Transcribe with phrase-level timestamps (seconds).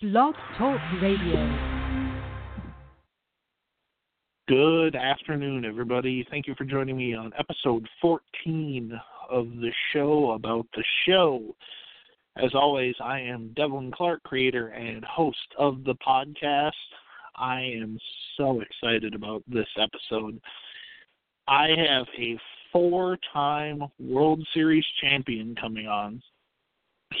[0.00, 1.58] Blog Talk Radio.
[4.46, 6.24] Good afternoon, everybody.
[6.30, 8.92] Thank you for joining me on episode 14
[9.28, 11.56] of the show about the show.
[12.36, 16.70] As always, I am Devlin Clark, creator and host of the podcast.
[17.34, 17.98] I am
[18.36, 20.40] so excited about this episode.
[21.48, 22.38] I have a
[22.70, 26.22] four time World Series champion coming on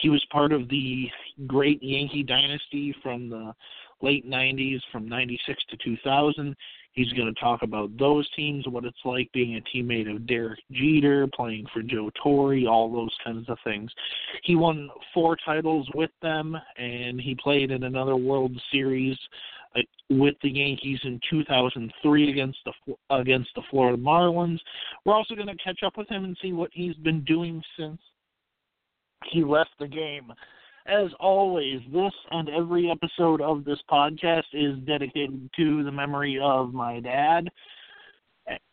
[0.00, 1.08] he was part of the
[1.46, 3.52] great Yankee dynasty from the
[4.00, 6.54] late 90s, from 96 to 2000.
[6.92, 10.58] He's going to talk about those teams, what it's like being a teammate of Derek
[10.72, 13.90] Jeter, playing for Joe Torre, all those kinds of things.
[14.42, 19.16] He won four titles with them, and he played in another World Series
[19.76, 24.58] uh, with the Yankees in 2003 against the against the Florida Marlins.
[25.04, 28.00] We're also going to catch up with him and see what he's been doing since
[29.26, 30.32] he left the game.
[30.86, 36.72] As always, this and every episode of this podcast is dedicated to the memory of
[36.72, 37.48] my dad,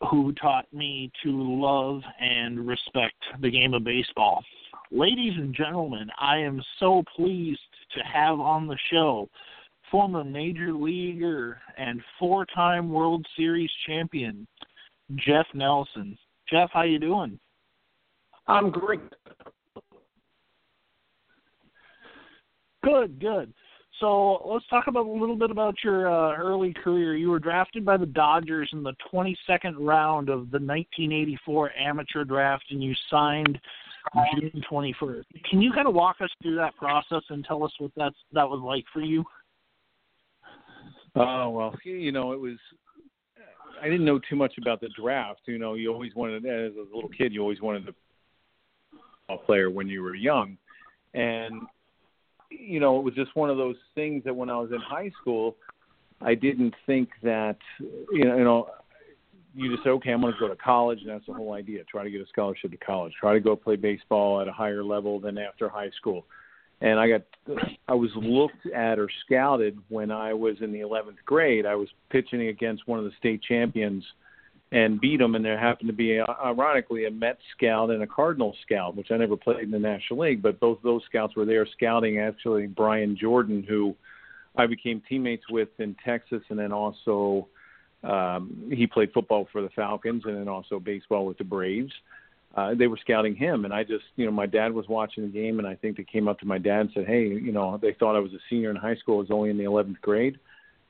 [0.09, 4.43] who taught me to love and respect the game of baseball.
[4.91, 7.59] Ladies and gentlemen, I am so pleased
[7.97, 9.27] to have on the show
[9.91, 14.47] former major leaguer and four-time World Series champion
[15.15, 16.17] Jeff Nelson.
[16.49, 17.39] Jeff, how you doing?
[18.47, 19.01] I'm great.
[22.85, 23.51] Good, good.
[23.99, 27.15] So let's talk about a little bit about your uh, early career.
[27.15, 32.65] You were drafted by the Dodgers in the 22nd round of the 1984 amateur draft,
[32.69, 33.59] and you signed
[34.39, 35.23] June 21st.
[35.49, 38.47] Can you kind of walk us through that process and tell us what that's that
[38.47, 39.23] was like for you?
[41.15, 42.57] Oh well, you know it was.
[43.81, 45.41] I didn't know too much about the draft.
[45.47, 47.95] You know, you always wanted as a little kid, you always wanted to
[49.29, 50.57] a player when you were young,
[51.13, 51.61] and
[52.49, 55.11] you know, it was just one of those things that when I was in high
[55.21, 55.55] school,
[56.21, 58.69] I didn't think that, you know, you know,
[59.55, 61.83] you just say, okay, I'm going to go to college, and that's the whole idea.
[61.85, 63.13] Try to get a scholarship to college.
[63.19, 66.25] Try to go play baseball at a higher level than after high school.
[66.81, 67.21] And I got,
[67.87, 71.65] I was looked at or scouted when I was in the 11th grade.
[71.65, 74.03] I was pitching against one of the state champions
[74.75, 75.35] and beat them.
[75.35, 79.09] And there happened to be, uh, ironically, a Met scout and a Cardinal scout, which
[79.09, 82.67] I never played in the National League, but both those scouts were there scouting actually
[82.67, 83.95] Brian Jordan, who
[84.57, 87.47] I became teammates with in Texas, and then also
[88.03, 91.93] um, he played football for the Falcons, and then also baseball with the Braves.
[92.53, 95.29] Uh, they were scouting him, and I just, you know, my dad was watching the
[95.29, 97.77] game, and I think they came up to my dad and said, "Hey, you know,
[97.81, 99.15] they thought I was a senior in high school.
[99.15, 100.37] I was only in the 11th grade."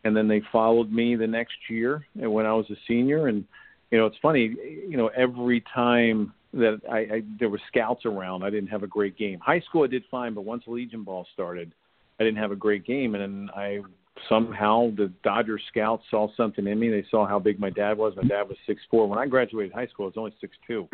[0.04, 3.44] and then they followed me the next year and when I was a senior and
[3.92, 4.56] you know, it's funny,
[4.88, 8.88] you know, every time that I, I there were scouts around, I didn't have a
[8.88, 9.40] great game.
[9.40, 11.74] High school I did fine, but once Legion ball started,
[12.20, 13.82] I didn't have a great game, and then I
[14.30, 16.90] somehow the Dodger scouts saw something in me.
[16.90, 18.14] They saw how big my dad was.
[18.16, 19.08] My dad was six four.
[19.08, 20.88] When I graduated high school, I was only six two,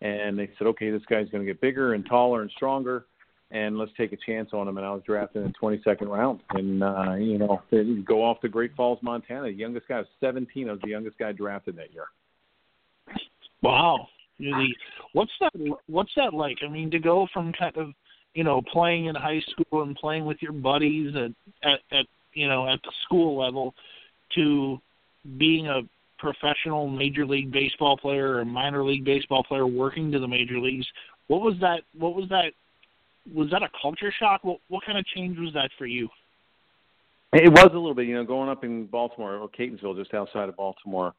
[0.00, 3.06] and they said, okay, this guy's going to get bigger and taller and stronger,
[3.50, 4.76] and let's take a chance on him.
[4.76, 7.62] And I was drafted in the 22nd round, and uh, you know,
[8.04, 9.42] go off to Great Falls, Montana.
[9.42, 10.68] The youngest guy was 17.
[10.68, 12.06] I was the youngest guy drafted that year.
[13.62, 14.08] Wow.
[14.38, 14.74] The,
[15.12, 15.52] what's that?
[15.86, 16.58] What's that like?
[16.64, 17.88] I mean, to go from kind of,
[18.34, 21.30] you know, playing in high school and playing with your buddies at
[21.68, 23.74] at, at you know at the school level,
[24.34, 24.78] to
[25.38, 25.80] being a
[26.18, 30.86] professional major league baseball player or minor league baseball player working to the major leagues.
[31.28, 31.80] What was that?
[31.96, 32.52] What was that?
[33.34, 34.44] Was that a culture shock?
[34.44, 36.08] What what kind of change was that for you?
[37.32, 40.48] It was a little bit, you know, going up in Baltimore or Catonsville, just outside
[40.48, 41.12] of Baltimore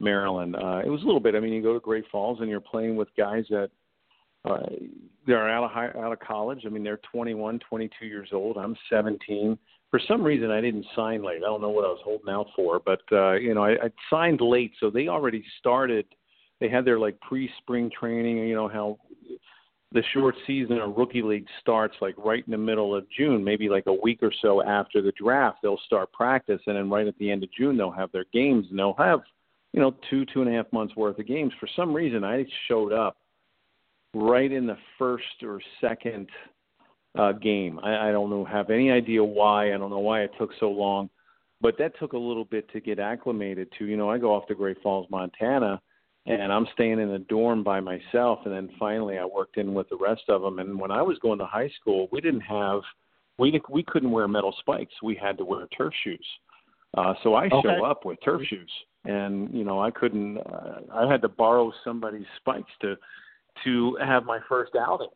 [0.00, 0.56] Maryland.
[0.56, 1.34] Uh, it was a little bit.
[1.34, 3.70] I mean, you go to Great Falls and you're playing with guys that
[4.44, 4.66] uh,
[5.26, 6.62] they're out of high, out of college.
[6.64, 8.56] I mean, they're 21, 22 years old.
[8.56, 9.58] I'm 17.
[9.90, 11.38] For some reason, I didn't sign late.
[11.38, 13.90] I don't know what I was holding out for, but uh, you know, I, I
[14.10, 16.06] signed late, so they already started.
[16.60, 18.38] They had their like pre-spring training.
[18.38, 18.98] You know how
[19.92, 23.68] the short season of rookie league starts like right in the middle of June, maybe
[23.68, 25.58] like a week or so after the draft.
[25.62, 28.66] They'll start practice, and then right at the end of June, they'll have their games,
[28.70, 29.20] and they'll have
[29.72, 31.52] you know, two, two and a half months worth of games.
[31.60, 33.16] For some reason, I showed up
[34.14, 36.28] right in the first or second
[37.18, 37.78] uh, game.
[37.82, 39.74] I, I don't know, have any idea why.
[39.74, 41.10] I don't know why it took so long,
[41.60, 43.84] but that took a little bit to get acclimated to.
[43.84, 45.80] You know, I go off to Great Falls, Montana,
[46.28, 48.40] and I'm staying in a dorm by myself.
[48.44, 50.58] And then finally, I worked in with the rest of them.
[50.58, 52.80] And when I was going to high school, we didn't have
[53.38, 54.94] we we couldn't wear metal spikes.
[55.02, 56.26] We had to wear turf shoes.
[56.96, 57.60] Uh, so I okay.
[57.62, 58.70] show up with turf shoes
[59.04, 60.38] and you know I couldn't.
[60.38, 62.96] Uh, I had to borrow somebody's spikes to
[63.64, 65.08] to have my first outing.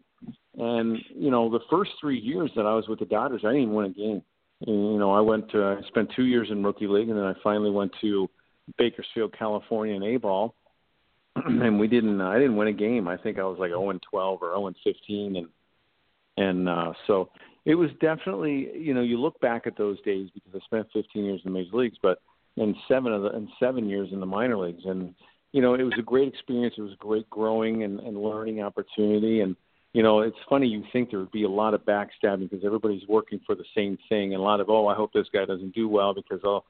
[0.56, 3.62] And you know, the first three years that I was with the Dodgers, I didn't
[3.62, 4.22] even win a game.
[4.66, 7.34] You know, I went to, I spent two years in rookie league, and then I
[7.42, 8.30] finally went to
[8.78, 10.54] Bakersfield, California, in A ball,
[11.46, 12.20] and we didn't.
[12.20, 13.08] I didn't win a game.
[13.08, 15.48] I think I was like 0 and 12 or 0 and 15, and
[16.36, 17.30] and uh, so
[17.64, 18.70] it was definitely.
[18.76, 21.58] You know, you look back at those days because I spent 15 years in the
[21.58, 22.20] major leagues, but
[22.56, 25.14] and seven of the and seven years in the minor leagues, and
[25.52, 26.74] you know, it was a great experience.
[26.76, 29.56] It was a great growing and, and learning opportunity, and
[29.92, 33.06] you know, it's funny you think there would be a lot of backstabbing because everybody's
[33.08, 35.74] working for the same thing, and a lot of oh, I hope this guy doesn't
[35.74, 36.64] do well because oh,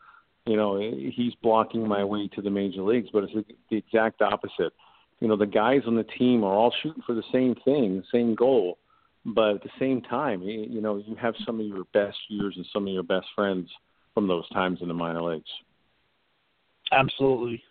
[0.46, 3.08] you know, he's blocking my way to the major leagues.
[3.12, 4.72] But it's the exact opposite.
[5.20, 8.04] You know, the guys on the team are all shooting for the same thing, the
[8.18, 8.78] same goal,
[9.24, 12.66] but at the same time, you know, you have some of your best years and
[12.72, 13.70] some of your best friends
[14.14, 15.48] from those times in the minor leagues.
[16.90, 17.62] Absolutely,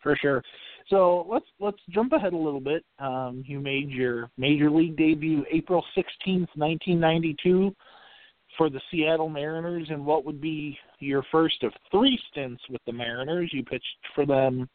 [0.00, 0.42] for sure.
[0.88, 2.84] So let's let's jump ahead a little bit.
[2.98, 7.74] Um, you made your major league debut April sixteenth, nineteen ninety two,
[8.56, 12.92] for the Seattle Mariners, and what would be your first of three stints with the
[12.92, 13.50] Mariners.
[13.52, 13.84] You pitched
[14.14, 14.68] for them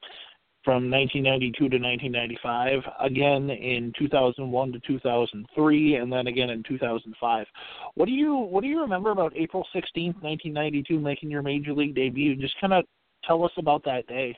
[0.67, 7.45] from 1992 to 1995, again in 2001 to 2003, and then again in 2005.
[7.95, 11.95] What do you what do you remember about April 16th, 1992, making your major league
[11.95, 12.35] debut?
[12.35, 12.83] Just kind of
[13.23, 14.37] tell us about that day.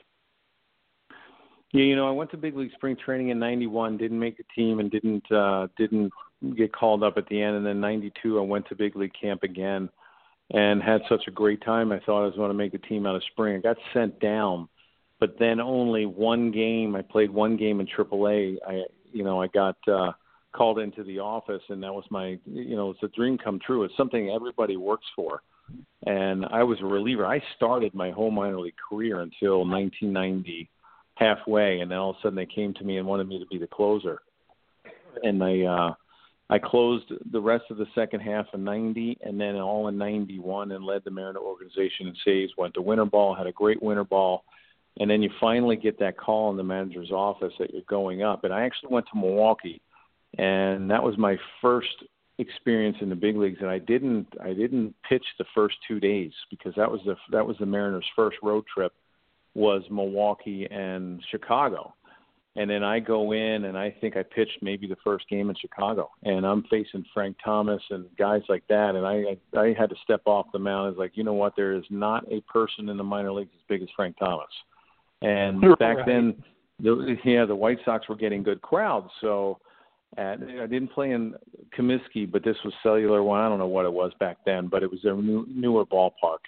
[1.72, 4.44] Yeah, you know, I went to big league spring training in '91, didn't make the
[4.54, 6.12] team, and didn't uh, didn't
[6.56, 7.56] get called up at the end.
[7.56, 9.88] And then '92, I went to big league camp again,
[10.50, 11.92] and had such a great time.
[11.92, 13.56] I thought I was going to make the team out of spring.
[13.56, 14.68] I got sent down,
[15.18, 16.96] but then only one game.
[16.96, 18.56] I played one game in AAA.
[18.66, 18.82] I,
[19.12, 20.12] you know, I got uh,
[20.52, 23.84] called into the office, and that was my, you know, it's a dream come true.
[23.84, 25.42] It's something everybody works for.
[26.06, 27.24] And I was a reliever.
[27.24, 30.68] I started my whole minor league career until 1990
[31.14, 33.46] halfway, and then all of a sudden they came to me and wanted me to
[33.46, 34.22] be the closer,
[35.22, 35.94] and I uh,
[36.50, 40.72] I closed the rest of the second half in '90, and then all in '91,
[40.72, 42.52] and led the Mariner organization in saves.
[42.58, 44.44] Went to winter ball, had a great winter ball,
[44.98, 48.44] and then you finally get that call in the manager's office that you're going up.
[48.44, 49.80] And I actually went to Milwaukee,
[50.38, 52.04] and that was my first
[52.38, 56.32] experience in the big leagues and I didn't I didn't pitch the first 2 days
[56.48, 58.94] because that was the that was the Mariners first road trip
[59.54, 61.94] was Milwaukee and Chicago.
[62.56, 65.56] And then I go in and I think I pitched maybe the first game in
[65.56, 69.90] Chicago, and I'm facing Frank Thomas and guys like that, and I I, I had
[69.90, 70.90] to step off the mound.
[70.90, 73.62] It's like you know what, there is not a person in the minor leagues as
[73.68, 74.48] big as Frank Thomas.
[75.22, 76.06] And back right.
[76.06, 76.42] then,
[76.80, 79.60] the, yeah, the White Sox were getting good crowds, so
[80.16, 81.34] at I didn't play in
[81.78, 83.40] Comiskey, but this was Cellular One.
[83.40, 86.38] I don't know what it was back then, but it was their new, newer ballpark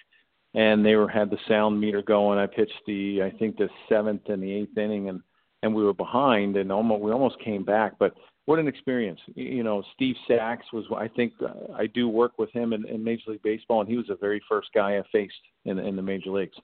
[0.55, 2.39] and they were had the sound meter going.
[2.39, 5.21] I pitched the I think the seventh and the eighth inning, and
[5.63, 7.93] and we were behind, and almost we almost came back.
[7.97, 8.13] But
[8.45, 9.19] what an experience!
[9.33, 13.03] You know, Steve Sax was I think uh, I do work with him in, in
[13.03, 15.33] Major League Baseball, and he was the very first guy I faced
[15.65, 16.57] in in the major leagues.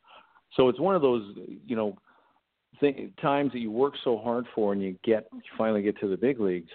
[0.55, 1.23] So it's one of those
[1.65, 1.97] you know
[2.79, 6.09] th- times that you work so hard for, and you get you finally get to
[6.09, 6.71] the big leagues,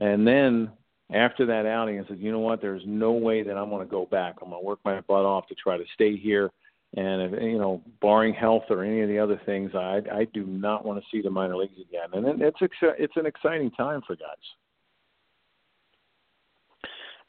[0.00, 0.70] and then
[1.10, 2.60] after that outing, I said, you know what?
[2.60, 4.36] There's no way that I'm going to go back.
[4.42, 6.50] I'm going to work my butt off to try to stay here.
[6.96, 10.46] And if, you know, barring health or any of the other things, I I do
[10.46, 12.08] not want to see the minor leagues again.
[12.12, 14.36] And it's it's an exciting time for guys.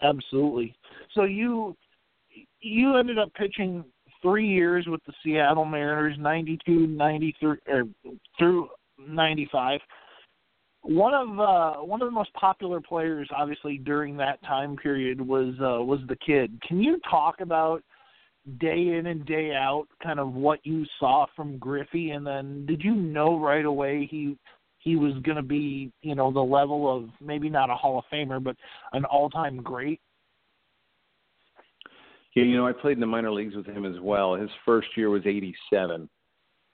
[0.02, 0.74] Absolutely.
[1.14, 1.76] So you
[2.62, 3.84] you ended up pitching
[4.22, 7.84] three years with the Seattle Mariners, 92, 93, or
[8.38, 9.80] through 95
[10.82, 15.54] one of uh, one of the most popular players, obviously during that time period, was
[15.60, 16.60] uh, was the kid.
[16.68, 17.84] Can you talk about
[18.58, 22.84] day in and day out, kind of what you saw from Griffey, and then did
[22.84, 24.38] you know right away he
[24.80, 28.06] he was going to be, you know, the level of maybe not a Hall of
[28.12, 28.56] Famer, but
[28.94, 30.00] an all-time great?
[32.34, 34.36] Yeah, you know, I played in the minor leagues with him as well.
[34.36, 36.10] His first year was '87,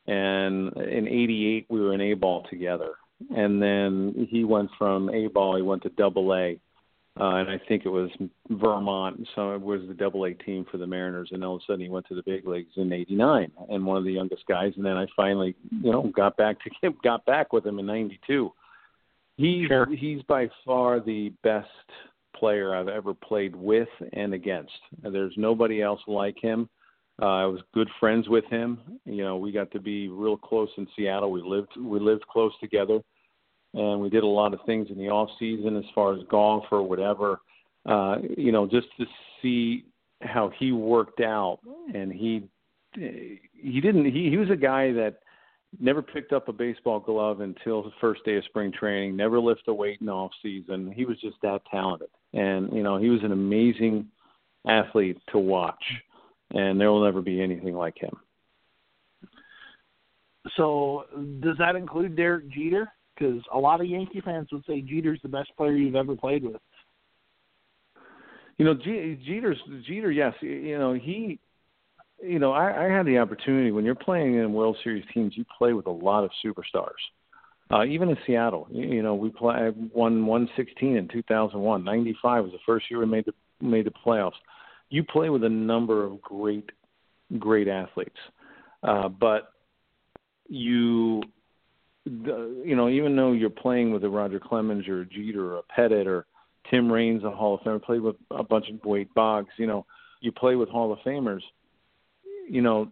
[0.08, 2.91] and in '88 we were in A ball together
[3.36, 6.60] and then he went from A ball, he went to Double A,
[7.20, 8.10] uh, and I think it was
[8.50, 9.26] Vermont.
[9.36, 11.82] So it was the Double A team for the Mariners, and all of a sudden
[11.82, 14.74] he went to the big leagues in '89, and one of the youngest guys.
[14.76, 17.86] And then I finally, you know, got back to him, got back with him in
[17.86, 18.52] '92.
[19.38, 19.88] He's sure.
[19.94, 21.70] he's by far the best
[22.36, 24.72] player I've ever played with and against.
[25.02, 26.70] There's nobody else like him.
[27.22, 28.80] Uh, I was good friends with him.
[29.06, 31.32] You know, we got to be real close in Seattle.
[31.32, 33.00] We lived we lived close together,
[33.75, 36.65] and we did a lot of things in the off season as far as golf
[36.72, 37.41] or whatever.
[37.86, 39.05] Uh, you know, just to
[39.41, 39.86] see
[40.22, 41.60] how he worked out,
[41.94, 42.48] and he
[42.94, 44.05] he didn't.
[44.05, 45.20] He he was a guy that
[45.79, 49.15] never picked up a baseball glove until the first day of spring training.
[49.15, 50.91] Never lifted a weight in off season.
[50.91, 54.08] He was just that talented, and you know, he was an amazing
[54.67, 55.84] athlete to watch
[56.51, 58.15] and there will never be anything like him.
[60.58, 61.05] So,
[61.41, 62.88] does that include Derek Jeter?
[63.16, 66.44] Because a lot of Yankee fans would say Jeter's the best player you've ever played
[66.44, 66.62] with.
[68.58, 70.12] You know, G- Jeter's Jeter.
[70.12, 71.40] Yes, you know he.
[72.24, 75.44] You know, I, I had the opportunity when you're playing in World Series teams, you
[75.58, 76.92] play with a lot of superstars.
[77.72, 81.84] Uh, even in Seattle, you, you know, we play won 116 in 2001.
[81.84, 84.34] 95 was the first year we made the made the playoffs.
[84.90, 86.70] You play with a number of great,
[87.40, 88.18] great athletes,
[88.84, 89.50] uh, but
[90.48, 91.24] you,
[92.06, 95.60] the, you know, even though you're playing with a Roger Clemens or a Jeter or
[95.60, 96.26] a Pettitte or
[96.70, 99.50] Tim Raines, a Hall of Famer, played with a bunch of Wade Boggs.
[99.58, 99.86] You know,
[100.22, 101.42] you play with Hall of Famers.
[102.48, 102.88] You know,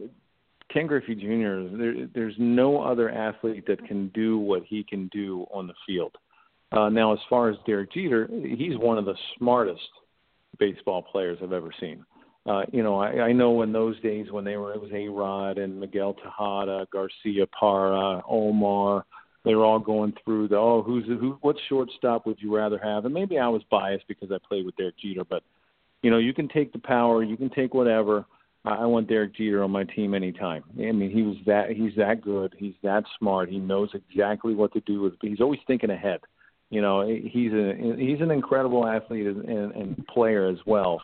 [0.71, 1.77] Ken Griffey Jr.
[1.77, 6.15] There, there's no other athlete that can do what he can do on the field.
[6.71, 9.81] Uh, now, as far as Derek Jeter, he's one of the smartest
[10.57, 12.03] baseball players I've ever seen.
[12.45, 15.07] Uh, you know, I, I know in those days when they were, it was A
[15.07, 19.05] Rod and Miguel Tejada, Garciaparra, Omar,
[19.43, 23.05] they were all going through the oh who's who what shortstop would you rather have?
[23.05, 25.43] And maybe I was biased because I played with Derek Jeter but
[26.01, 28.25] you know you can take the power you can take whatever.
[28.65, 30.63] I want Derek Jeter on my team anytime.
[30.79, 32.55] I mean he was that he's that good.
[32.57, 33.49] He's that smart.
[33.49, 36.21] He knows exactly what to do with he's always thinking ahead.
[36.69, 41.01] You know he's a he's an incredible athlete and, and player as well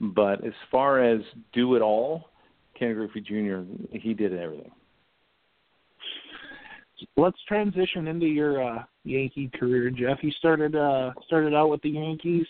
[0.00, 1.20] but as far as
[1.52, 2.30] do it all
[2.78, 3.62] Ken Griffey Jr.
[3.92, 4.72] he did everything
[7.16, 10.18] let's transition into your uh, Yankee career, Jeff.
[10.22, 12.46] You started uh, started out with the Yankees.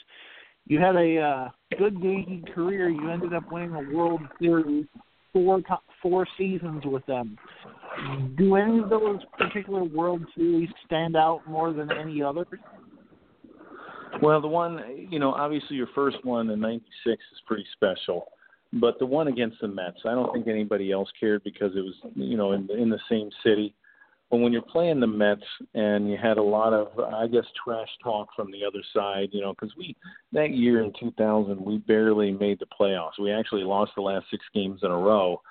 [0.66, 2.88] You had a uh, good Yankee career.
[2.88, 4.86] You ended up winning a World Series
[5.32, 5.60] four
[6.02, 7.36] four seasons with them.
[8.36, 12.46] Do any of those particular World Series stand out more than any others?
[14.22, 18.28] Well, the one, you know, obviously your first one in '96 is pretty special,
[18.72, 21.94] but the one against the Mets, I don't think anybody else cared because it was,
[22.14, 23.74] you know, in in the same city
[24.32, 25.42] but when you're playing the Mets
[25.74, 29.42] and you had a lot of, I guess, trash talk from the other side, you
[29.42, 29.94] know, because we
[30.32, 33.20] that year in 2000 we barely made the playoffs.
[33.20, 35.42] We actually lost the last six games in a row,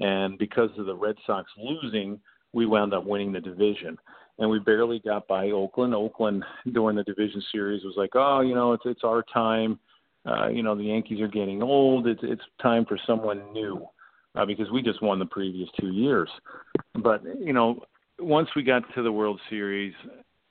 [0.00, 2.18] and because of the Red Sox losing,
[2.54, 3.98] we wound up winning the division.
[4.38, 5.94] And we barely got by Oakland.
[5.94, 9.78] Oakland during the division series was like, oh, you know, it's it's our time.
[10.24, 12.06] Uh, you know, the Yankees are getting old.
[12.06, 13.86] It's it's time for someone new.
[14.34, 16.30] Uh, because we just won the previous two years.
[17.02, 17.84] But you know,
[18.18, 19.92] once we got to the World Series,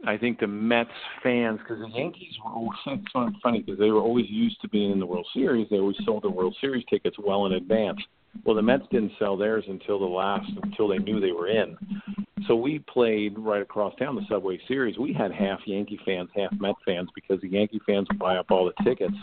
[0.06, 0.90] I think the Mets
[1.24, 4.92] fans, because the Yankees were always it's funny because they were always used to being
[4.92, 5.68] in the World Series.
[5.70, 8.00] They always sold the World Series tickets well in advance.
[8.46, 11.78] Well, the Mets didn't sell theirs until the last, until they knew they were in.
[12.48, 14.98] So we played right across town the Subway Series.
[14.98, 18.52] We had half Yankee fans, half Met fans because the Yankee fans would buy up
[18.52, 19.16] all the tickets.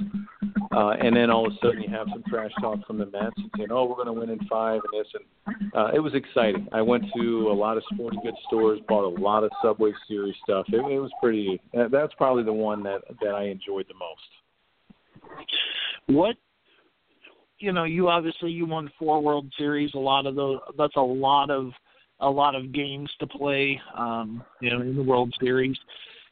[0.73, 3.33] Uh, and then all of a sudden you have some trash talk from the Mets
[3.37, 6.15] and saying, "Oh, we're going to win in five and this." And uh, it was
[6.15, 6.69] exciting.
[6.73, 10.35] I went to a lot of sporting goods stores, bought a lot of Subway Series
[10.45, 10.67] stuff.
[10.69, 11.61] It, it was pretty.
[11.73, 15.41] That's probably the one that that I enjoyed the most.
[16.07, 16.37] What
[17.59, 19.91] you know, you obviously you won four World Series.
[19.95, 20.61] A lot of those.
[20.77, 21.73] That's a lot of
[22.21, 23.81] a lot of games to play.
[23.97, 25.77] Um, you know, in the World Series.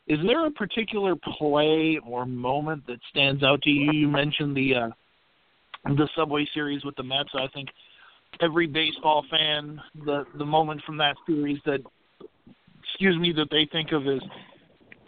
[0.09, 3.90] Is there a particular play or moment that stands out to you?
[3.90, 4.88] You mentioned the uh,
[5.85, 7.31] the Subway Series with the Mets.
[7.35, 7.69] I think
[8.40, 11.81] every baseball fan, the the moment from that series that,
[12.85, 14.23] excuse me, that they think of is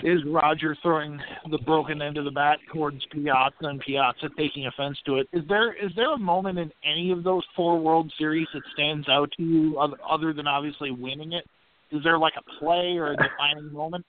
[0.03, 4.99] is Roger throwing the broken end of the bat towards Piazza and Piazza taking offense
[5.07, 5.29] to it.
[5.33, 9.09] Is there is there a moment in any of those four World Series that stands
[9.09, 11.45] out to you other, other than obviously winning it?
[11.91, 14.05] Is there like a play or a defining moment?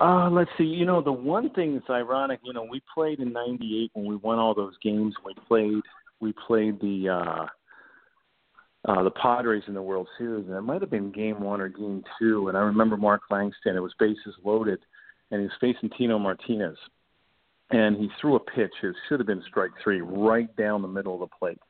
[0.00, 0.64] Uh, let's see.
[0.64, 4.16] You know, the one thing that's ironic, you know, we played in '98 when we
[4.16, 5.14] won all those games.
[5.24, 5.82] We played,
[6.20, 7.46] we played the uh,
[8.84, 11.68] uh, the Padres in the World Series, and it might have been Game One or
[11.68, 12.48] Game Two.
[12.48, 13.76] And I remember Mark Langston.
[13.76, 14.80] It was bases loaded,
[15.30, 16.76] and he was facing Tino Martinez,
[17.70, 18.72] and he threw a pitch.
[18.82, 21.60] It should have been strike three, right down the middle of the plate.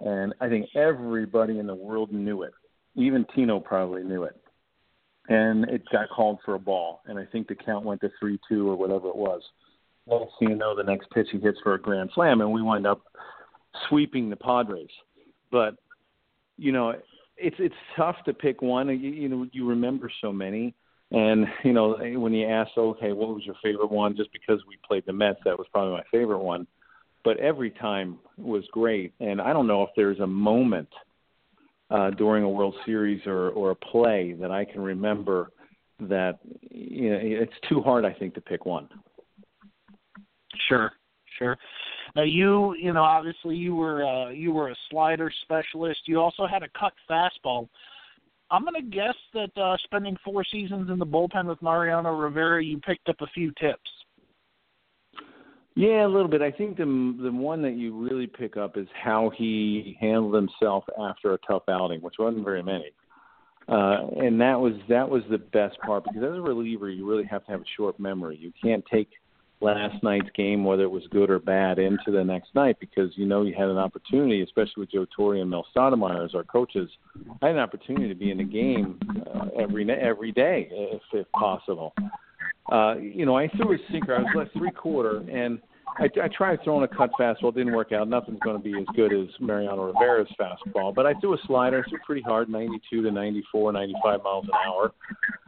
[0.00, 2.52] And I think everybody in the world knew it.
[2.96, 4.36] Even Tino probably knew it.
[5.28, 8.68] And it got called for a ball, and I think the count went to three-two
[8.68, 9.40] or whatever it was.
[10.06, 12.60] Next thing you know, the next pitch he hits for a grand slam, and we
[12.60, 13.02] wind up
[13.88, 14.90] sweeping the Padres.
[15.52, 15.76] But
[16.62, 16.94] you know,
[17.36, 18.88] it's it's tough to pick one.
[18.88, 20.74] You, you know, you remember so many,
[21.10, 24.16] and you know, when you ask, okay, what was your favorite one?
[24.16, 26.66] Just because we played the Mets, that was probably my favorite one.
[27.24, 30.88] But every time was great, and I don't know if there's a moment
[31.90, 35.50] uh, during a World Series or or a play that I can remember
[36.00, 36.38] that
[36.70, 38.88] you know it's too hard, I think, to pick one.
[40.68, 40.92] Sure,
[41.38, 41.56] sure.
[42.14, 46.00] Now you, you know, obviously you were uh, you were a slider specialist.
[46.06, 47.68] You also had a cut fastball.
[48.50, 52.62] I'm going to guess that uh, spending four seasons in the bullpen with Mariano Rivera,
[52.62, 53.90] you picked up a few tips.
[55.74, 56.42] Yeah, a little bit.
[56.42, 56.84] I think the
[57.22, 61.62] the one that you really pick up is how he handled himself after a tough
[61.68, 62.92] outing, which wasn't very many.
[63.68, 67.24] Uh, and that was that was the best part because as a reliever, you really
[67.24, 68.36] have to have a short memory.
[68.36, 69.08] You can't take
[69.62, 73.26] last night's game, whether it was good or bad, into the next night because you
[73.26, 76.90] know you had an opportunity, especially with Joe Torre and Mel Stottlemyre as our coaches.
[77.40, 78.98] I had an opportunity to be in the game
[79.34, 81.94] uh, every every day if, if possible.
[82.70, 84.14] Uh, you know, I threw a sinker.
[84.14, 85.60] I was left three quarter, and
[85.98, 87.50] I, I tried throwing a cut fastball.
[87.50, 88.08] It didn't work out.
[88.08, 90.94] Nothing's going to be as good as Mariano Rivera's fastball.
[90.94, 91.84] But I threw a slider.
[91.84, 94.92] I threw pretty hard, 92 to 94, 95 miles an hour.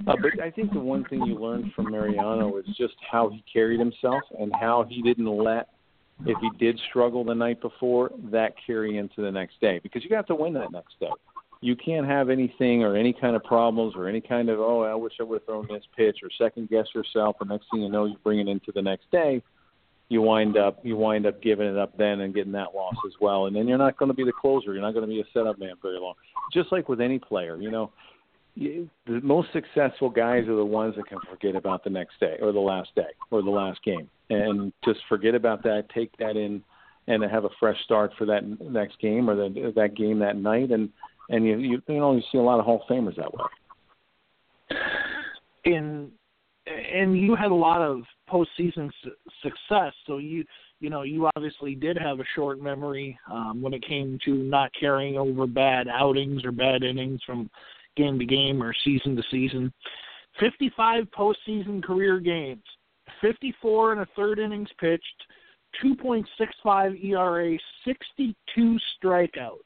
[0.07, 3.43] Uh, but I think the one thing you learned from Mariano is just how he
[3.51, 5.69] carried himself and how he didn't let,
[6.27, 9.81] if he did struggle the night before, that carry into the next day.
[9.83, 11.11] Because you have to win that next day.
[11.61, 14.95] You can't have anything or any kind of problems or any kind of, oh, I
[14.95, 17.37] wish I would have thrown this pitch or second guess yourself.
[17.41, 19.43] And next thing you know, you bring it into the next day
[20.09, 23.13] you wind up you wind up giving it up then and getting that loss as
[23.21, 23.47] well.
[23.47, 24.73] And then you're not going to be the closer.
[24.73, 26.15] You're not going to be a setup man very long.
[26.53, 27.91] Just like with any player, you know,
[28.55, 32.37] you, the most successful guys are the ones that can forget about the next day
[32.41, 35.87] or the last day or the last game and just forget about that.
[35.95, 36.63] Take that in
[37.07, 40.71] and have a fresh start for that next game or the, that game that night.
[40.71, 40.91] And
[41.29, 43.45] and you you you know you see a lot of Hall of Famers that way.
[45.65, 46.11] In
[46.67, 49.11] and you had a lot of postseason su-
[49.43, 50.45] success, so you
[50.81, 54.71] you know you obviously did have a short memory um, when it came to not
[54.79, 57.51] carrying over bad outings or bad innings from
[57.97, 59.73] game to game or season to season.
[60.41, 62.63] 55 postseason career games,
[63.21, 65.05] 54 and a third innings pitched,
[65.85, 69.59] 2.65 ERA, 62 strikeouts.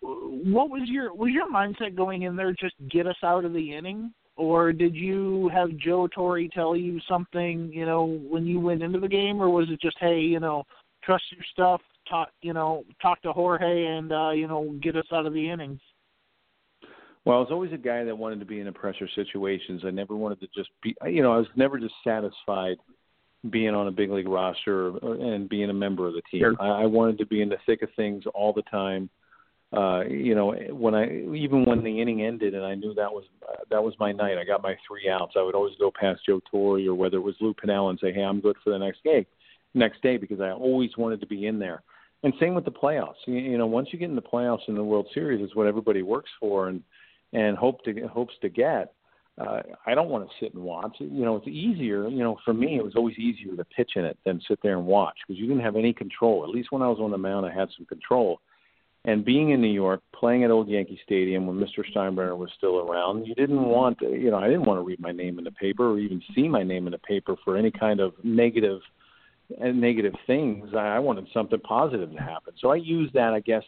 [0.00, 2.52] What was your was your mindset going in there?
[2.52, 7.00] Just get us out of the inning, or did you have Joe Torre tell you
[7.08, 10.38] something, you know, when you went into the game, or was it just, hey, you
[10.38, 10.64] know,
[11.02, 15.06] trust your stuff, talk, you know, talk to Jorge, and uh, you know, get us
[15.12, 15.80] out of the innings?
[17.24, 19.82] Well, I was always a guy that wanted to be in a pressure situations.
[19.84, 22.76] I never wanted to just be, you know, I was never just satisfied
[23.50, 26.40] being on a big league roster and being a member of the team.
[26.40, 26.54] Sure.
[26.60, 29.10] I, I wanted to be in the thick of things all the time
[29.76, 31.04] uh, you know, when I
[31.34, 34.38] even when the inning ended and I knew that was uh, that was my night,
[34.38, 35.34] I got my three outs.
[35.36, 38.12] I would always go past Joe Torre or whether it was Lou Piniella and say,
[38.12, 39.26] "Hey, I'm good for the next game,
[39.74, 41.82] next day," because I always wanted to be in there.
[42.22, 43.16] And same with the playoffs.
[43.26, 45.66] You, you know, once you get in the playoffs in the World Series, is what
[45.66, 46.82] everybody works for and
[47.34, 48.94] and hope to hopes to get.
[49.38, 50.96] Uh, I don't want to sit and watch.
[50.98, 52.08] You know, it's easier.
[52.08, 54.78] You know, for me, it was always easier to pitch in it than sit there
[54.78, 56.42] and watch because you didn't have any control.
[56.42, 58.40] At least when I was on the mound, I had some control
[59.08, 61.82] and being in New York, playing at Old Yankee Stadium when Mr.
[61.94, 65.12] Steinbrenner was still around, you didn't want, you know, I didn't want to read my
[65.12, 68.00] name in the paper or even see my name in the paper for any kind
[68.00, 68.80] of negative,
[69.62, 70.74] uh, negative things.
[70.76, 72.52] I wanted something positive to happen.
[72.60, 73.62] So I used that, I guess,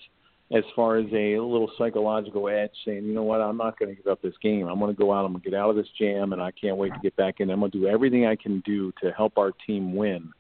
[0.53, 4.03] as far as a little psychological edge, saying, you know what, I'm not going to
[4.03, 4.67] give up this game.
[4.67, 5.25] I'm going to go out.
[5.25, 7.37] I'm going to get out of this jam, and I can't wait to get back
[7.41, 7.49] in.
[7.49, 10.35] I'm going to do everything I can do to help our team win.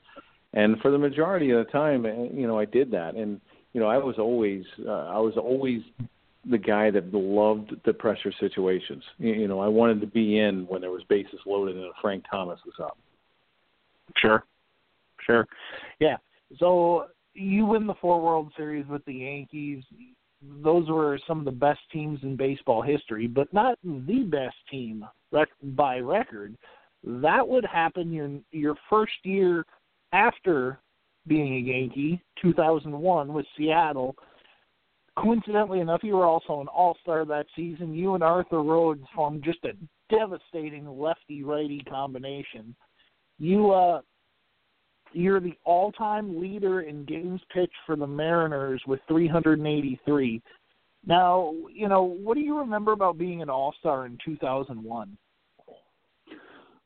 [0.52, 3.14] And for the majority of the time, uh, you know, I did that.
[3.14, 3.40] And
[3.72, 5.82] you know, I was always uh, I was always
[6.48, 9.02] the guy that loved the pressure situations.
[9.18, 12.24] You, you know, I wanted to be in when there was bases loaded and Frank
[12.30, 12.98] Thomas was up.
[14.16, 14.44] Sure,
[15.24, 15.46] sure,
[16.00, 16.16] yeah.
[16.58, 19.84] So you win the four World Series with the Yankees.
[20.62, 25.04] Those were some of the best teams in baseball history, but not the best team
[25.30, 26.56] rec- by record.
[27.04, 29.64] That would happen your your first year
[30.12, 30.80] after
[31.26, 34.16] being a Yankee, 2001 with Seattle.
[35.18, 37.94] Coincidentally enough, you were also an All Star that season.
[37.94, 39.72] You and Arthur Rhodes formed just a
[40.14, 42.74] devastating lefty righty combination.
[43.38, 44.00] You uh,
[45.12, 50.42] you're the all time leader in games pitched for the Mariners with 383.
[51.06, 55.16] Now, you know, what do you remember about being an All Star in 2001?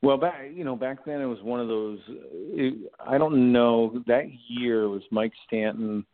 [0.01, 1.99] Well, back you know back then it was one of those.
[2.07, 6.05] It, I don't know that year was Mike Stanton,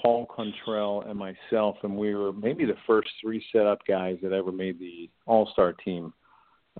[0.00, 4.52] Paul Quantrill, and myself, and we were maybe the first three setup guys that ever
[4.52, 6.12] made the All Star team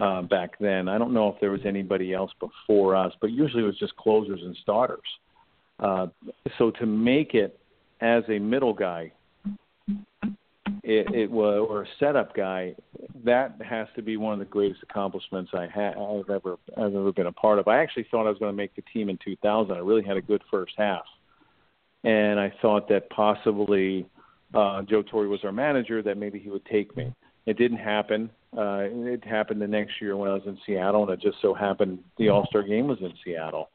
[0.01, 0.89] uh, back then.
[0.89, 3.97] I don't know if there was anybody else before us, but usually it was just
[3.97, 5.01] closers and starters.
[5.81, 6.07] Uh,
[6.59, 7.59] so to make it
[8.01, 9.13] as a middle guy
[10.85, 12.75] it, it was or a setup guy,
[13.25, 17.11] that has to be one of the greatest accomplishments I ha- I've ever I've ever
[17.11, 17.67] been a part of.
[17.69, 19.75] I actually thought I was going to make the team in 2000.
[19.75, 21.05] I really had a good first half,
[22.05, 24.07] and I thought that possibly
[24.53, 27.15] uh, Joe Torre was our manager, that maybe he would take me.
[27.47, 28.31] It didn't happen.
[28.57, 31.55] Uh, it happened the next year when I was in Seattle, and it just so
[31.55, 33.71] happened the All Star game was in Seattle.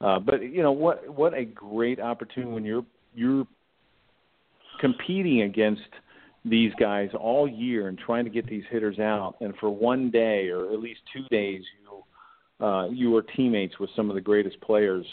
[0.00, 1.08] Uh, but you know what?
[1.08, 2.84] What a great opportunity when you're
[3.14, 3.46] you're
[4.80, 5.82] competing against
[6.44, 10.48] these guys all year and trying to get these hitters out, and for one day
[10.48, 11.90] or at least two days, you
[12.60, 15.06] uh, you were teammates with some of the greatest players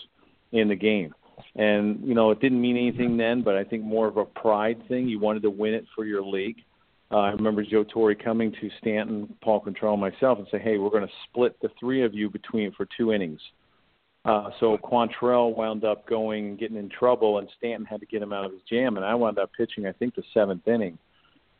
[0.51, 1.13] in the game.
[1.55, 4.81] And you know, it didn't mean anything then, but I think more of a pride
[4.87, 5.07] thing.
[5.07, 6.57] You wanted to win it for your league.
[7.09, 10.89] Uh, I remember Joe Torre coming to Stanton, Paul Quantrill, myself, and say, "Hey, we're
[10.89, 13.39] going to split the three of you between for two innings."
[14.25, 18.33] Uh, so Quantrill wound up going getting in trouble, and Stanton had to get him
[18.33, 20.97] out of his jam, and I wound up pitching, I think, the seventh inning,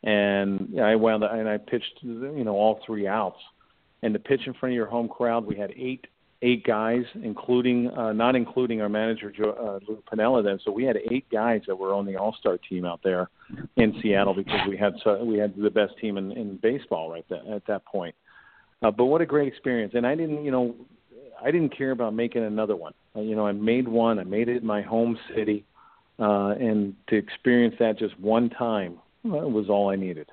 [0.04, 3.38] and I wound up and I pitched, you know, all three outs.
[4.02, 6.06] And to pitch in front of your home crowd, we had eight
[6.42, 10.44] eight guys, including uh, not including our manager Joe, uh, Lou Piniella.
[10.44, 13.28] Then, so we had eight guys that were on the All Star team out there
[13.76, 17.24] in Seattle because we had so, we had the best team in, in baseball right
[17.28, 18.14] there, at that point.
[18.82, 19.94] Uh, but what a great experience!
[19.96, 20.76] And I didn't, you know,
[21.42, 22.94] I didn't care about making another one.
[23.16, 24.20] Uh, you know, I made one.
[24.20, 25.64] I made it in my home city,
[26.20, 30.28] uh, and to experience that just one time uh, was all I needed.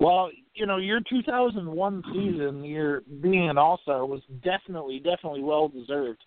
[0.00, 5.68] Well, you know, your 2001 season, your being an All Star was definitely, definitely well
[5.68, 6.20] deserved.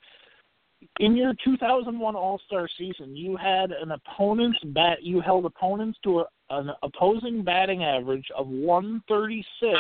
[0.99, 5.03] In your 2001 All Star season, you had an opponent's bat.
[5.03, 9.79] You held opponents to a, an opposing batting average of 136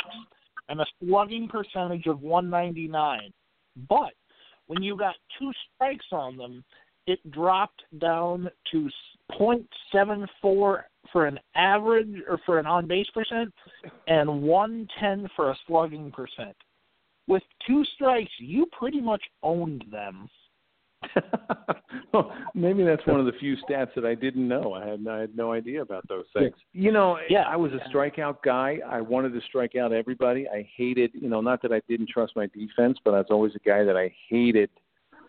[0.67, 3.31] and a slugging percentage of 199.
[3.87, 4.13] But
[4.67, 6.63] when you got two strikes on them,
[7.07, 8.89] it dropped down to
[9.31, 10.27] 0.74
[11.11, 13.53] for an average or for an on base percent
[14.07, 16.55] and 110 for a slugging percent.
[17.27, 20.29] With two strikes, you pretty much owned them.
[22.13, 24.73] well, maybe that's one of the few stats that I didn't know.
[24.73, 26.53] I had I had no idea about those things.
[26.73, 28.79] You know, yeah, I was a strikeout guy.
[28.87, 30.47] I wanted to strike out everybody.
[30.47, 33.53] I hated, you know, not that I didn't trust my defense, but I was always
[33.55, 34.69] a guy that I hated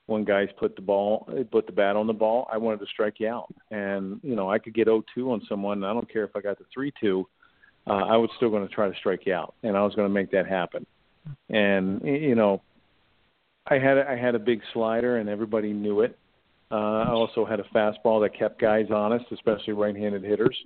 [0.07, 2.49] when guys put the ball put the bat on the ball.
[2.51, 3.53] I wanted to strike you out.
[3.71, 6.41] And, you know, I could get 0-2 on someone, and I don't care if I
[6.41, 7.25] got the 3-2.
[7.89, 10.09] Uh, I was still going to try to strike you out, and I was going
[10.09, 10.87] to make that happen.
[11.49, 12.63] And you know,
[13.67, 16.19] I had I had a big slider, and everybody knew it.
[16.71, 20.57] Uh, I also had a fastball that kept guys honest, especially right-handed hitters.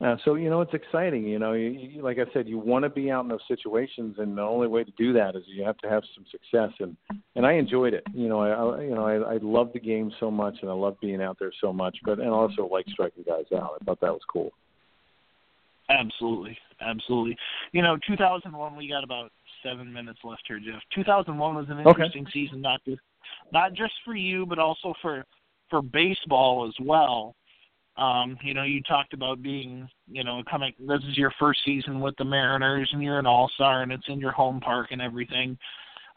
[0.00, 1.24] Uh, so you know it's exciting.
[1.24, 4.16] You know, you, you, like I said, you want to be out in those situations,
[4.18, 6.70] and the only way to do that is you have to have some success.
[6.78, 6.96] And
[7.34, 8.04] and I enjoyed it.
[8.14, 10.74] You know, I, I you know I, I love the game so much, and I
[10.74, 11.98] love being out there so much.
[12.04, 13.72] But and also like striking guys out.
[13.80, 14.52] I thought that was cool.
[15.90, 17.36] Absolutely, absolutely.
[17.72, 19.32] You know, 2001, we got about
[19.64, 20.82] seven minutes left here, Jeff.
[20.94, 22.30] 2001 was an interesting okay.
[22.32, 23.00] season, not just
[23.52, 25.24] not just for you, but also for
[25.70, 27.34] for baseball as well.
[27.98, 30.72] Um, you know, you talked about being, you know, coming.
[30.78, 34.08] This is your first season with the Mariners, and you're an All Star, and it's
[34.08, 35.58] in your home park and everything.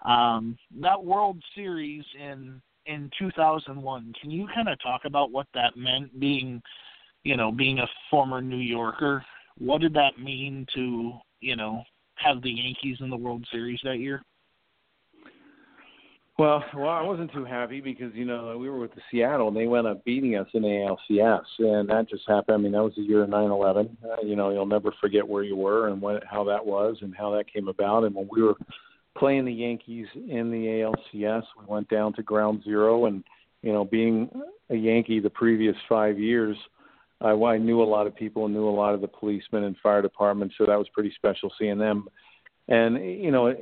[0.05, 4.13] Um, that World Series in in 2001.
[4.19, 6.61] Can you kind of talk about what that meant, being,
[7.23, 9.23] you know, being a former New Yorker?
[9.57, 11.83] What did that mean to, you know,
[12.15, 14.23] have the Yankees in the World Series that year?
[16.39, 19.57] Well, well, I wasn't too happy because you know we were with the Seattle and
[19.57, 22.55] they wound up beating us in ALCS, and that just happened.
[22.55, 23.89] I mean, that was the year of 9/11.
[24.03, 27.15] Uh, you know, you'll never forget where you were and what how that was and
[27.15, 28.05] how that came about.
[28.05, 28.55] And when we were
[29.17, 30.67] playing the Yankees in the
[31.13, 33.23] ALCS, we went down to Ground Zero, and
[33.61, 34.29] you know, being
[34.69, 36.57] a Yankee the previous five years,
[37.19, 39.75] I, I knew a lot of people and knew a lot of the policemen and
[39.83, 42.07] fire departments, so that was pretty special seeing them.
[42.67, 43.53] And you know,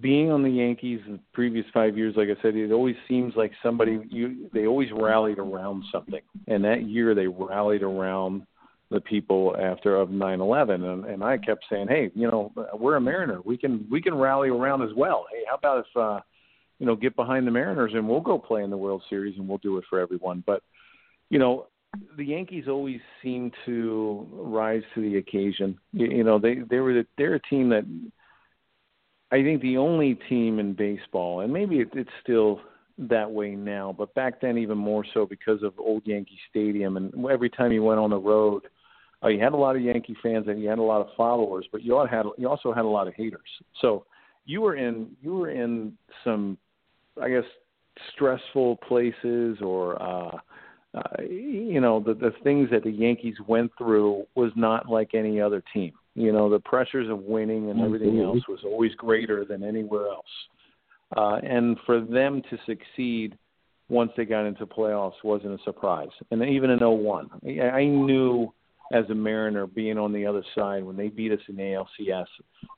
[0.00, 3.34] being on the Yankees in the previous five years, like I said, it always seems
[3.36, 6.20] like somebody you they always rallied around something.
[6.46, 8.46] And that year they rallied around
[8.90, 13.00] the people after of 9/11, and, and I kept saying, hey, you know, we're a
[13.00, 15.24] Mariner, we can we can rally around as well.
[15.32, 16.20] Hey, how about if uh,
[16.78, 19.48] you know get behind the Mariners and we'll go play in the World Series and
[19.48, 20.44] we'll do it for everyone.
[20.46, 20.62] But
[21.30, 21.68] you know,
[22.18, 25.78] the Yankees always seem to rise to the occasion.
[25.94, 27.84] You, you know, they they were the, they're a team that
[29.32, 32.60] I think the only team in baseball, and maybe it, it's still
[32.98, 37.12] that way now, but back then even more so because of old Yankee Stadium, and
[37.30, 38.62] every time you went on the road,
[39.24, 41.66] uh, you had a lot of Yankee fans and you had a lot of followers,
[41.72, 43.40] but you had you also had a lot of haters.
[43.80, 44.04] So
[44.44, 46.58] you were in you were in some,
[47.20, 47.44] I guess,
[48.14, 50.00] stressful places or.
[50.00, 50.38] uh
[50.94, 55.40] uh, you know the the things that the Yankees went through was not like any
[55.40, 55.92] other team.
[56.14, 60.26] You know the pressures of winning and everything else was always greater than anywhere else.
[61.16, 63.36] Uh, and for them to succeed
[63.88, 66.08] once they got into playoffs wasn't a surprise.
[66.30, 67.30] And even in 01,
[67.74, 68.52] I knew
[68.92, 72.26] as a Mariner being on the other side when they beat us in the ALCS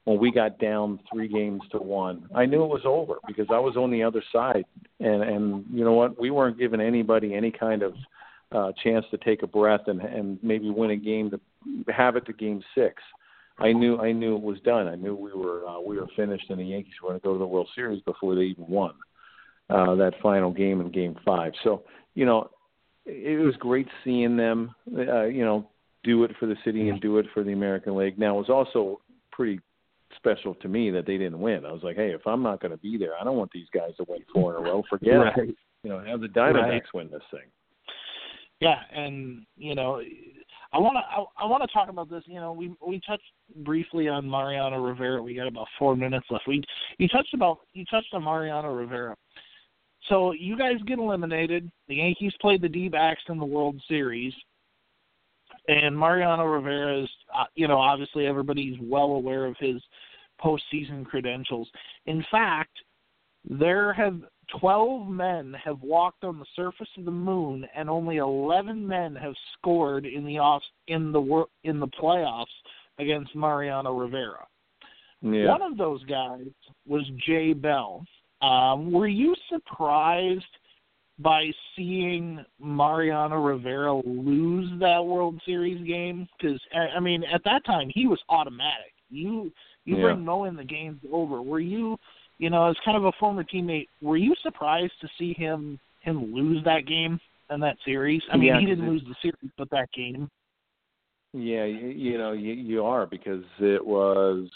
[0.04, 2.28] when we got down three games to one.
[2.34, 4.64] I knew it was over because I was on the other side,
[5.00, 6.18] and and you know what?
[6.20, 7.94] We weren't giving anybody any kind of
[8.52, 11.40] uh, chance to take a breath and and maybe win a game to
[11.92, 13.02] have it to game six.
[13.58, 14.88] I knew I knew it was done.
[14.88, 17.32] I knew we were uh, we were finished, and the Yankees were going to go
[17.34, 18.92] to the World Series before they even won
[19.70, 21.52] uh, that final game in Game Five.
[21.62, 22.50] So you know,
[23.06, 24.74] it was great seeing them.
[24.96, 25.68] Uh, you know,
[26.02, 28.18] do it for the city and do it for the American League.
[28.18, 29.60] Now, it was also pretty
[30.16, 31.64] special to me that they didn't win.
[31.64, 33.66] I was like, hey, if I'm not going to be there, I don't want these
[33.74, 34.82] guys to win four in a row.
[34.88, 35.38] Forget right.
[35.38, 35.56] it.
[35.82, 36.94] You know, have the Diamondbacks right.
[36.94, 37.48] win this thing.
[38.60, 40.00] Yeah, and you know,
[40.74, 42.24] I want to I, I want to talk about this.
[42.26, 43.22] You know, we we touched
[43.64, 45.22] briefly on Mariano Rivera.
[45.22, 46.48] We got about four minutes left.
[46.48, 46.62] We
[46.98, 49.16] you touched about you touched on Mariano Rivera.
[50.08, 51.70] So you guys get eliminated.
[51.88, 54.34] The Yankees played the D-backs in the World Series
[55.68, 59.82] and Mariano Rivera is, uh, you know, obviously everybody's well aware of his
[60.42, 61.68] postseason credentials.
[62.06, 62.76] In fact,
[63.48, 64.20] there have
[64.60, 69.34] 12 men have walked on the surface of the moon, and only 11 men have
[69.58, 72.46] scored in the off in the in the playoffs
[72.98, 74.46] against Mariano Rivera.
[75.22, 75.48] Yeah.
[75.48, 76.46] One of those guys
[76.86, 78.04] was Jay Bell.
[78.42, 80.44] Um, were you surprised
[81.18, 86.60] by seeing Mariano Rivera lose that World Series game because
[86.96, 88.92] I mean at that time he was automatic.
[89.10, 89.52] You
[89.84, 90.02] you yeah.
[90.02, 91.40] bring Mo in the game's over.
[91.40, 91.96] Were you
[92.38, 96.34] you know as kind of a former teammate were you surprised to see him him
[96.34, 97.18] lose that game
[97.50, 98.22] and that series?
[98.32, 100.28] I mean yeah, he didn't lose the series but that game.
[101.32, 104.48] Yeah, you, you know you, you are because it was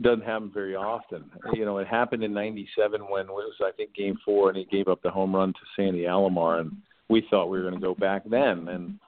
[0.00, 1.24] doesn't happen very often.
[1.54, 4.64] You know, it happened in '97 when it was I think Game Four, and he
[4.64, 6.72] gave up the home run to Sandy Alomar, and
[7.08, 8.68] we thought we were going to go back then.
[8.68, 8.98] And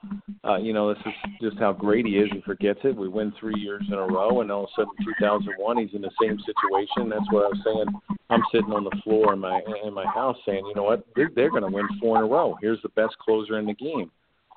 [0.45, 2.29] uh, you know, this is just how great he is.
[2.33, 2.97] He forgets it.
[2.97, 6.03] We win three years in a row, and all of a sudden, 2001, he's in
[6.03, 7.09] the same situation.
[7.09, 8.19] That's what I was saying.
[8.31, 11.31] I'm sitting on the floor in my in my house saying, you know what, they're,
[11.35, 12.57] they're going to win four in a row.
[12.61, 14.11] Here's the best closer in the game.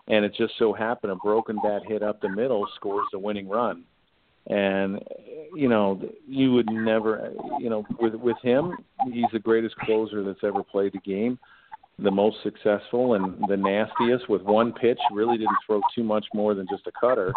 [0.08, 3.47] And it just so happened a broken bat hit up the middle scores the winning
[3.47, 3.84] run
[4.47, 4.99] and
[5.56, 8.75] you know you would never you know with with him
[9.12, 11.38] he's the greatest closer that's ever played the game
[12.03, 16.53] the most successful and the nastiest with one pitch really didn't throw too much more
[16.53, 17.33] than just a cutter.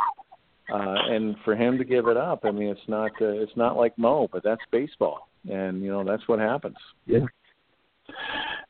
[0.72, 3.76] Uh and for him to give it up i mean it's not uh, it's not
[3.76, 5.28] like mo but that's baseball.
[5.50, 6.76] And you know that's what happens.
[7.06, 7.26] Yeah.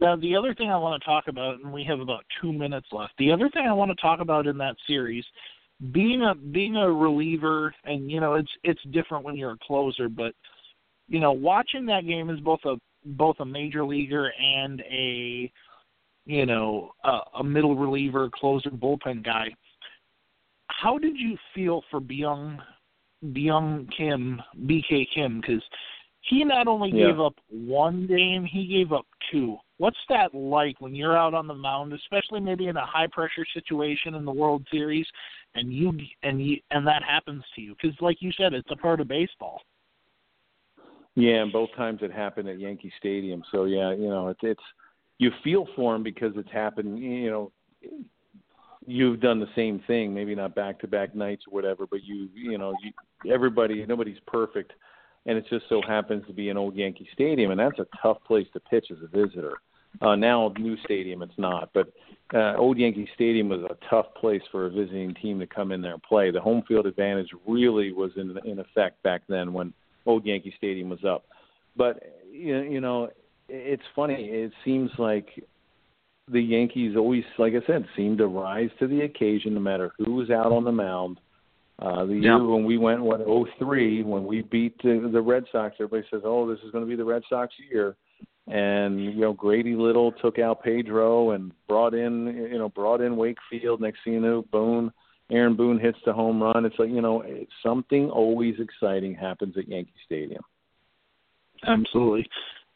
[0.00, 2.88] Now the other thing i want to talk about and we have about 2 minutes
[2.90, 5.24] left the other thing i want to talk about in that series
[5.92, 10.08] being a being a reliever and you know it's it's different when you're a closer
[10.08, 10.32] but
[11.08, 15.50] you know watching that game is both a both a major leaguer and a
[16.26, 19.48] you know a, a middle reliever closer bullpen guy
[20.68, 22.58] how did you feel for Byung
[23.24, 25.40] Byung Kim BK Kim?
[25.40, 25.62] Because
[26.20, 27.06] he not only yeah.
[27.06, 29.56] gave up one game he gave up two.
[29.78, 33.44] What's that like when you're out on the mound especially maybe in a high pressure
[33.52, 35.06] situation in the World Series
[35.54, 37.74] and you and you and that happens to you?
[37.80, 39.60] Because like you said it's a part of baseball.
[41.14, 43.42] Yeah and both times it happened at yankee stadium.
[43.52, 44.62] So yeah you know it's it's
[45.18, 47.52] you feel for him because it's happened you know
[48.86, 52.28] you've done the same thing maybe not back to back nights or whatever but you
[52.34, 54.72] you know you everybody nobody's perfect
[55.26, 58.18] and it just so happens to be an old yankee stadium and that's a tough
[58.26, 59.56] place to pitch as a visitor
[60.00, 61.92] uh, now, new stadium, it's not, but
[62.34, 65.80] uh, old Yankee Stadium was a tough place for a visiting team to come in
[65.80, 66.30] there and play.
[66.30, 69.72] The home field advantage really was in in effect back then when
[70.06, 71.26] old Yankee Stadium was up.
[71.76, 73.10] But you know,
[73.48, 74.14] it's funny.
[74.14, 75.28] It seems like
[76.30, 80.14] the Yankees always, like I said, seem to rise to the occasion no matter who
[80.14, 81.20] was out on the mound.
[81.80, 82.36] Uh, the yeah.
[82.36, 86.06] year when we went what oh three when we beat the, the Red Sox, everybody
[86.10, 87.96] says, "Oh, this is going to be the Red Sox year."
[88.46, 93.16] and you know Grady Little took out Pedro and brought in you know brought in
[93.16, 93.80] Wakefield.
[93.80, 94.92] Next thing you know, Boone,
[95.30, 96.64] Aaron Boone hits the home run.
[96.64, 97.24] It's like you know
[97.62, 100.42] something always exciting happens at Yankee Stadium.
[101.66, 102.28] Absolutely,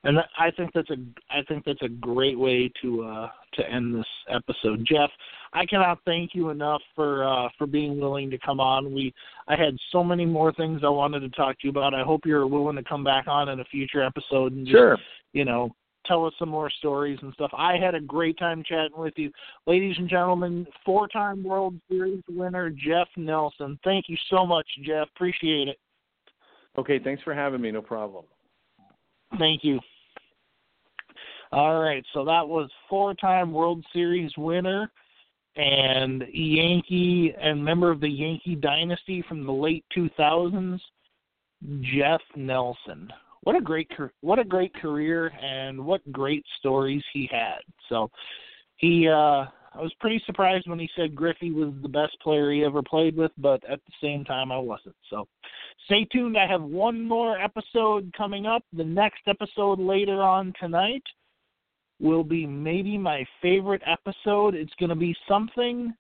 [0.08, 0.96] and I think that's a
[1.30, 5.10] I think that's a great way to uh to end this episode, Jeff.
[5.52, 8.94] I cannot thank you enough for uh for being willing to come on.
[8.94, 9.12] We
[9.48, 11.94] I had so many more things I wanted to talk to you about.
[11.94, 14.96] I hope you're willing to come back on in a future episode and just, sure
[15.34, 15.74] you know,
[16.06, 17.50] tell us some more stories and stuff.
[17.56, 19.30] I had a great time chatting with you.
[19.66, 23.78] Ladies and gentlemen, four time World Series winner, Jeff Nelson.
[23.84, 25.08] Thank you so much, Jeff.
[25.14, 25.76] Appreciate it.
[26.78, 27.70] Okay, thanks for having me.
[27.70, 28.24] No problem.
[29.38, 29.80] Thank you.
[31.50, 34.90] All right, so that was four-time World Series winner
[35.56, 40.78] and Yankee and member of the Yankee dynasty from the late 2000s,
[41.80, 43.10] Jeff Nelson.
[43.42, 47.60] What a great what a great career and what great stories he had.
[47.88, 48.10] So
[48.76, 52.64] he uh I was pretty surprised when he said Griffey was the best player he
[52.64, 54.96] ever played with, but at the same time I wasn't.
[55.08, 55.28] So
[55.86, 56.36] stay tuned.
[56.36, 58.64] I have one more episode coming up.
[58.72, 61.04] The next episode later on tonight
[62.00, 64.54] will be maybe my favorite episode.
[64.54, 65.94] It's going to be something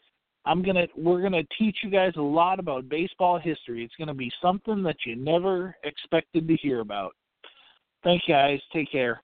[0.48, 3.84] I'm going to we're going to teach you guys a lot about baseball history.
[3.84, 7.12] It's going to be something that you never expected to hear about.
[8.02, 8.58] Thanks guys.
[8.72, 9.22] Take care.